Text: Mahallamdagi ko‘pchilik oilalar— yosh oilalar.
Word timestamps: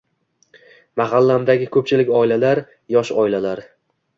Mahallamdagi 1.01 1.67
ko‘pchilik 1.77 2.11
oilalar— 2.23 2.65
yosh 2.97 3.13
oilalar. 3.27 3.63